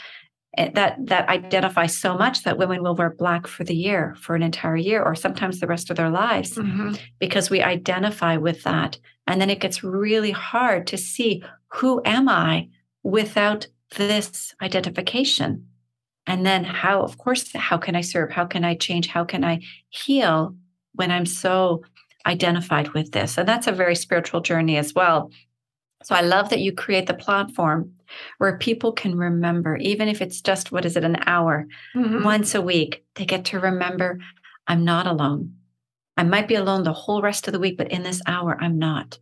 [0.57, 4.35] eh, that that identify so much that women will wear black for the year, for
[4.35, 8.63] an entire year, or sometimes the rest of their lives, hmm because we identify with
[8.63, 8.97] that
[9.27, 11.43] And then it gets really hard to see
[11.77, 12.69] who am I
[13.03, 15.67] without this identification.
[16.27, 18.31] And then how, of course, how can I serve?
[18.31, 19.07] How can I change?
[19.07, 20.55] How can I heal
[20.93, 21.83] when I'm so
[22.25, 23.37] identified with this?
[23.37, 25.31] And that's a very spiritual journey as well.
[26.03, 27.93] So I love that you create the platform
[28.37, 32.23] where people can remember, even if it's just, what is it, an hour, mm-hmm.
[32.23, 34.19] once a week, they get to remember
[34.67, 35.55] I'm not alone.
[36.15, 38.77] I might be alone the whole rest of the week, but in this hour, I'm
[38.77, 39.17] not.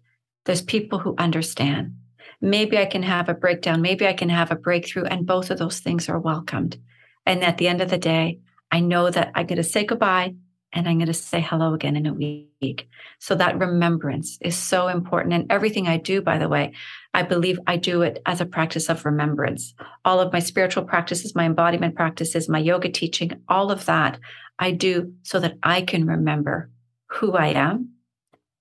[0.46, 1.96] There's people who understand.
[2.42, 3.82] Maybe I can have a breakdown.
[3.82, 5.06] Maybe I can have a breakthrough.
[5.06, 6.78] And both of those things are welcomed.
[7.26, 8.40] And at the end of the day,
[8.72, 10.36] I know that I'm going to say goodbye
[10.74, 12.90] and I'm going to say hello again in a week.
[13.20, 15.34] So that remembrance is so important.
[15.34, 16.74] And everything I do, by the way,
[17.14, 19.74] I believe I do it as a practice of remembrance.
[20.04, 24.20] All of my spiritual practices, my embodiment practices, my yoga teaching, all of that
[24.60, 26.70] I do so that I can remember
[27.08, 27.94] who I am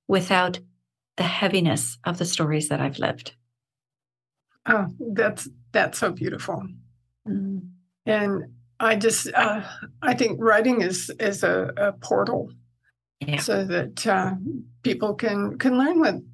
[0.07, 0.61] without
[1.17, 3.35] the heaviness of the stories that I've lived.
[4.69, 6.62] Oh, that's that's so beautiful.
[7.29, 7.69] Mm.
[8.05, 8.45] And
[8.81, 9.62] I just uh,
[10.03, 12.51] I think writing is is a, a portal,
[13.21, 13.39] yeah.
[13.39, 14.35] so that uh,
[14.83, 16.25] people can can learn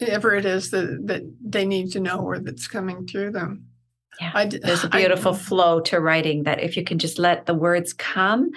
[0.00, 3.66] whatever it is that that they need to know or that's coming through them.
[4.20, 7.46] Yeah, I, there's a beautiful I, flow to writing that if you can just let
[7.46, 8.50] the words come.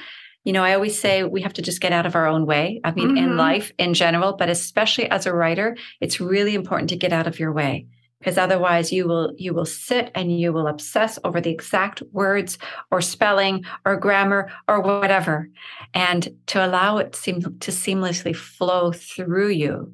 [0.43, 2.79] You know, I always say we have to just get out of our own way.
[2.83, 3.17] I mean, mm-hmm.
[3.17, 7.25] in life in general, but especially as a writer, it's really important to get out
[7.25, 7.87] of your way
[8.25, 12.57] because otherwise you will you will sit and you will obsess over the exact words
[12.89, 15.47] or spelling or grammar or whatever.
[15.93, 19.93] And to allow it seem to seamlessly flow through you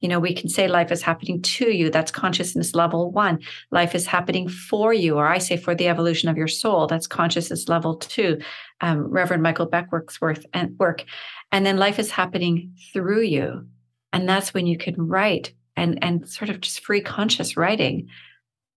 [0.00, 1.90] you know we can say life is happening to you.
[1.90, 3.38] That's consciousness level 1
[3.70, 6.86] life is happening for you or i say for the evolution of your soul.
[6.86, 8.38] That's consciousness level 2
[8.82, 10.18] um, reverend michael Beckwith's
[10.52, 11.04] and work.
[11.50, 13.66] And then life is happening through you.
[14.12, 18.08] And that's when you can write and and sort of just free conscious writing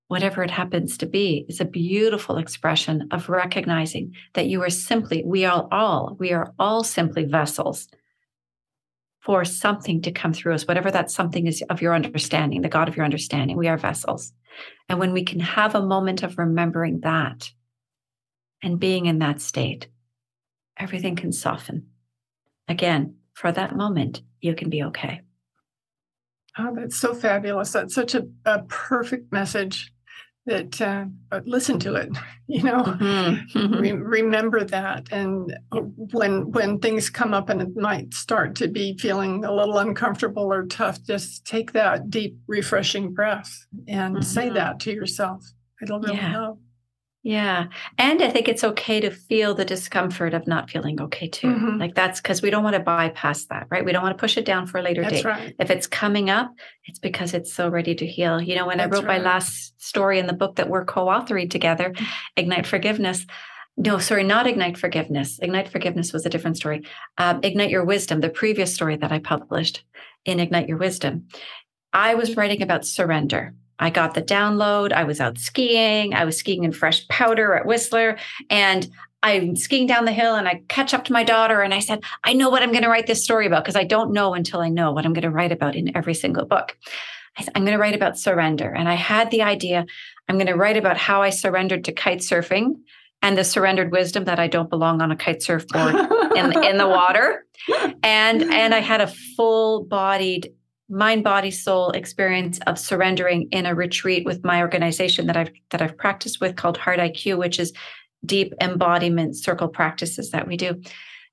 [0.08, 5.24] whatever it happens to be is a beautiful expression of recognizing that you are simply
[5.26, 7.88] we are all we are all simply vessels
[9.22, 12.88] for something to come through us whatever that something is of your understanding the god
[12.88, 14.34] of your understanding we are vessels.
[14.88, 17.50] And when we can have a moment of remembering that
[18.62, 19.88] and being in that state
[20.78, 21.88] everything can soften.
[22.68, 25.22] Again for that moment you can be okay
[26.58, 27.72] Oh, that's so fabulous.
[27.72, 29.94] That's such a, a perfect message
[30.46, 31.06] that uh,
[31.46, 32.10] listen to it
[32.48, 33.58] you know mm-hmm.
[33.58, 33.74] mm-hmm.
[33.76, 35.56] Re- remember that and
[36.12, 40.52] when when things come up and it might start to be feeling a little uncomfortable
[40.52, 44.24] or tough just take that deep refreshing breath and mm-hmm.
[44.24, 45.46] say that to yourself
[45.82, 46.32] it'll really yeah.
[46.32, 46.60] help
[47.24, 47.68] yeah.
[47.98, 51.48] And I think it's okay to feel the discomfort of not feeling okay too.
[51.48, 51.78] Mm-hmm.
[51.80, 53.86] Like that's because we don't want to bypass that, right?
[53.86, 55.26] We don't want to push it down for a later that's date.
[55.26, 55.56] Right.
[55.58, 56.54] If it's coming up,
[56.84, 58.42] it's because it's so ready to heal.
[58.42, 59.22] You know, when that's I wrote right.
[59.22, 62.06] my last story in the book that we're co authoring together, mm.
[62.36, 63.26] Ignite Forgiveness,
[63.78, 65.40] no, sorry, not Ignite Forgiveness.
[65.42, 66.84] Ignite Forgiveness was a different story.
[67.18, 69.84] Um, Ignite Your Wisdom, the previous story that I published
[70.26, 71.28] in Ignite Your Wisdom.
[71.94, 74.92] I was writing about surrender I got the download.
[74.94, 76.14] I was out skiing.
[76.14, 78.18] I was skiing in fresh powder at Whistler.
[78.50, 78.88] And
[79.24, 82.04] I'm skiing down the hill and I catch up to my daughter and I said,
[82.26, 84.60] I know what I'm going to write this story about because I don't know until
[84.60, 86.78] I know what I'm going to write about in every single book.
[87.38, 88.70] I am going to write about surrender.
[88.70, 89.86] And I had the idea
[90.28, 92.76] I'm going to write about how I surrendered to kite surfing
[93.22, 95.96] and the surrendered wisdom that I don't belong on a kite surfboard
[96.36, 97.46] in, in the water.
[98.04, 99.08] And, and I had a
[99.38, 100.54] full bodied
[100.90, 105.82] mind body soul experience of surrendering in a retreat with my organization that I've that
[105.82, 107.74] I've practiced with called Heart IQ which is
[108.26, 110.82] deep embodiment circle practices that we do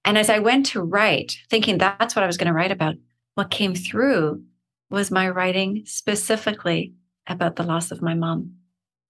[0.05, 2.95] and as I went to write thinking that's what I was going to write about
[3.35, 4.43] what came through
[4.89, 6.95] was my writing specifically
[7.27, 8.55] about the loss of my mom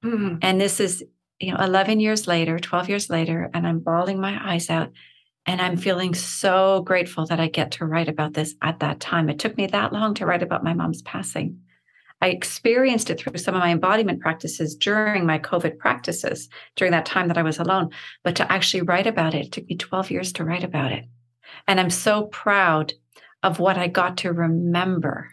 [0.03, 0.36] mm-hmm.
[0.41, 1.05] and this is
[1.38, 4.91] you know 11 years later 12 years later and I'm bawling my eyes out
[5.47, 9.28] and I'm feeling so grateful that I get to write about this at that time.
[9.28, 11.61] It took me that long to write about my mom's passing.
[12.22, 17.07] I experienced it through some of my embodiment practices during my COVID practices, during that
[17.07, 17.91] time that I was alone.
[18.22, 21.07] But to actually write about it, it took me 12 years to write about it.
[21.66, 22.93] And I'm so proud
[23.43, 25.30] of what I got to remember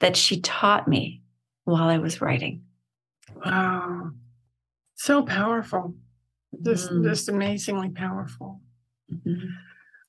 [0.00, 1.22] that she taught me
[1.64, 2.64] while I was writing.
[3.44, 4.10] Wow.
[4.96, 5.94] So powerful.
[6.62, 7.02] Just, mm.
[7.02, 8.60] just amazingly powerful.
[9.26, 9.48] Mm-hmm.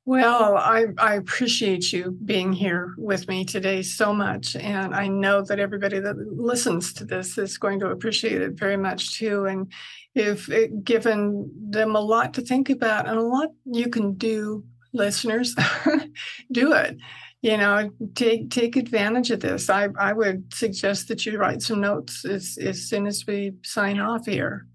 [0.07, 4.55] Well, I, I appreciate you being here with me today so much.
[4.55, 8.77] And I know that everybody that listens to this is going to appreciate it very
[8.77, 9.45] much too.
[9.45, 9.71] And
[10.13, 14.63] if it, given them a lot to think about and a lot you can do,
[14.93, 15.55] listeners,
[16.51, 16.97] do it.
[17.45, 19.69] you know, take take advantage of this.
[19.69, 23.99] I I would suggest that you write some notes as as soon as we sign
[23.99, 24.65] off here,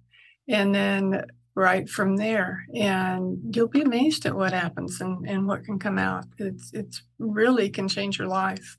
[0.49, 1.24] and then
[1.61, 2.64] write from there.
[2.74, 6.24] And you'll be amazed at what happens and and what can come out.
[6.38, 8.78] It's it's really can change your life.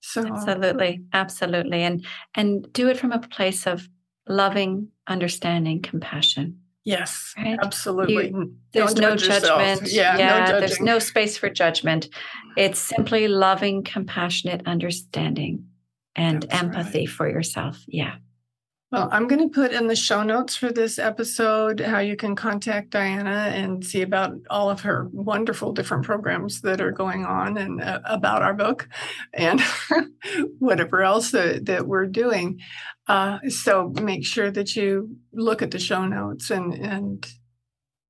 [0.00, 2.04] So absolutely, absolutely, and
[2.34, 3.88] and do it from a place of
[4.28, 6.60] loving, understanding, compassion.
[6.84, 7.58] Yes, right?
[7.60, 8.28] absolutely.
[8.28, 9.90] You, there's no judgment.
[9.90, 12.08] Yeah, yeah no there's no space for judgment.
[12.56, 15.66] It's simply loving, compassionate understanding
[16.14, 17.08] and That's empathy right.
[17.08, 17.82] for yourself.
[17.88, 18.16] Yeah.
[18.92, 22.36] Well, I'm going to put in the show notes for this episode how you can
[22.36, 27.56] contact Diana and see about all of her wonderful different programs that are going on
[27.56, 28.88] and uh, about our book
[29.34, 29.60] and
[30.60, 32.60] whatever else that, that we're doing.
[33.08, 37.26] Uh, so make sure that you look at the show notes and, and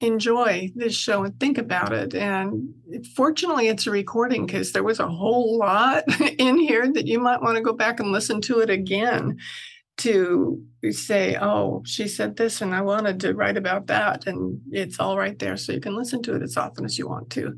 [0.03, 2.15] enjoy this show and think about it.
[2.15, 2.75] And
[3.15, 6.05] fortunately, it's a recording because there was a whole lot
[6.39, 9.39] in here that you might want to go back and listen to it again
[9.99, 14.27] to say, oh, she said this and I wanted to write about that.
[14.27, 15.57] And it's all right there.
[15.57, 17.57] So you can listen to it as often as you want to.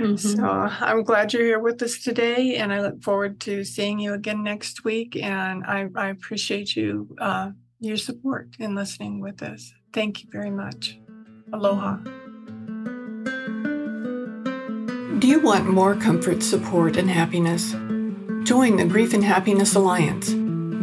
[0.00, 0.16] Mm-hmm.
[0.16, 2.56] So I'm glad you're here with us today.
[2.56, 5.16] And I look forward to seeing you again next week.
[5.16, 9.72] And I, I appreciate you, uh, your support in listening with us.
[9.92, 10.98] Thank you very much.
[11.52, 11.96] Aloha.
[15.18, 17.72] Do you want more comfort, support, and happiness?
[18.42, 20.34] Join the Grief and Happiness Alliance